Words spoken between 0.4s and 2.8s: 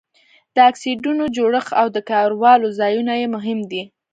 د اکسایډونو جوړښت او د کارولو